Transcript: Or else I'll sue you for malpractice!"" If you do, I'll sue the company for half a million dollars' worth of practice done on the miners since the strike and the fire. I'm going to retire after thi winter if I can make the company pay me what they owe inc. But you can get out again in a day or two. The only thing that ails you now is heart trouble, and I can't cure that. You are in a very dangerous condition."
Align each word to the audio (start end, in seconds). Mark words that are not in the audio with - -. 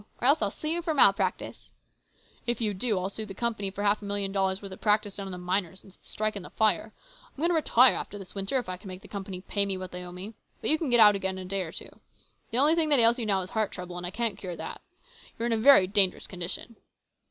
Or 0.19 0.27
else 0.27 0.41
I'll 0.41 0.49
sue 0.49 0.67
you 0.67 0.81
for 0.81 0.95
malpractice!"" 0.95 1.69
If 2.47 2.59
you 2.59 2.73
do, 2.73 2.97
I'll 2.97 3.07
sue 3.11 3.23
the 3.27 3.35
company 3.35 3.69
for 3.69 3.83
half 3.83 4.01
a 4.01 4.05
million 4.05 4.31
dollars' 4.31 4.59
worth 4.59 4.71
of 4.71 4.81
practice 4.81 5.15
done 5.17 5.27
on 5.27 5.31
the 5.31 5.37
miners 5.37 5.81
since 5.81 5.95
the 5.95 6.07
strike 6.07 6.35
and 6.35 6.43
the 6.43 6.49
fire. 6.49 6.91
I'm 7.27 7.37
going 7.37 7.49
to 7.51 7.53
retire 7.53 7.93
after 7.93 8.17
thi 8.17 8.31
winter 8.33 8.57
if 8.57 8.67
I 8.67 8.77
can 8.77 8.87
make 8.87 9.03
the 9.03 9.07
company 9.07 9.41
pay 9.41 9.63
me 9.63 9.77
what 9.77 9.91
they 9.91 10.03
owe 10.03 10.11
inc. 10.11 10.33
But 10.59 10.71
you 10.71 10.79
can 10.79 10.89
get 10.89 10.99
out 10.99 11.13
again 11.15 11.37
in 11.37 11.45
a 11.45 11.47
day 11.47 11.61
or 11.61 11.71
two. 11.71 11.99
The 12.49 12.57
only 12.57 12.73
thing 12.73 12.89
that 12.89 12.97
ails 12.99 13.19
you 13.19 13.27
now 13.27 13.41
is 13.41 13.51
heart 13.51 13.71
trouble, 13.71 13.95
and 13.95 14.05
I 14.07 14.09
can't 14.09 14.39
cure 14.39 14.55
that. 14.55 14.81
You 15.37 15.43
are 15.43 15.45
in 15.45 15.53
a 15.53 15.57
very 15.59 15.85
dangerous 15.85 16.25
condition." 16.25 16.77